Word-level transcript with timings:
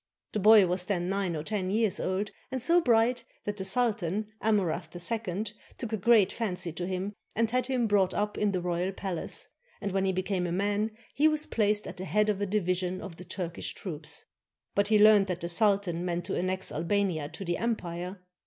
The 0.33 0.39
boy 0.39 0.65
was 0.65 0.85
then 0.85 1.09
nine 1.09 1.35
or 1.35 1.43
ten 1.43 1.69
years 1.69 1.99
old, 1.99 2.31
and 2.51 2.59
so 2.59 2.81
bright 2.81 3.23
that 3.45 3.57
the 3.57 3.63
sultan, 3.63 4.29
Amurath 4.41 4.95
II, 4.95 5.53
took 5.77 5.93
a 5.93 5.97
great 5.97 6.31
fancy 6.31 6.71
to 6.73 6.87
him 6.87 7.13
and 7.35 7.51
had 7.51 7.67
him 7.67 7.85
brought 7.85 8.11
up 8.15 8.35
in 8.35 8.51
the 8.51 8.61
royal 8.61 8.91
palace, 8.93 9.47
and 9.79 9.91
when 9.91 10.05
he 10.05 10.11
became 10.11 10.47
a 10.47 10.51
man, 10.51 10.89
he 11.13 11.27
was 11.27 11.45
placed 11.45 11.85
at 11.85 11.97
the 11.97 12.05
head 12.05 12.29
of 12.29 12.41
a 12.41 12.47
division 12.47 12.99
of 12.99 13.17
the 13.17 13.23
Turkish 13.25 13.75
troops. 13.75 14.25
But 14.73 14.87
he 14.87 14.97
learned 14.97 15.27
that 15.27 15.41
the 15.41 15.49
sultan 15.49 16.03
meant 16.03 16.25
to 16.25 16.35
annex 16.35 16.71
Albania 16.71 17.29
to 17.29 17.45
the 17.45 17.57
empire. 17.57 18.21